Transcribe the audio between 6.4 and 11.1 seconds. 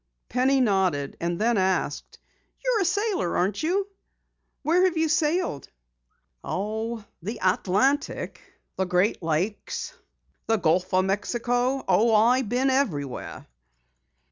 "The Atlantic, the Great Lakes, the Gulf o'